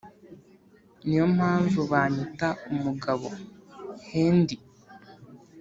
niyo 1.05 1.25
mpamvu 1.35 1.79
banyita 1.91 2.47
umugabo 2.73 3.27
handy 4.09 4.57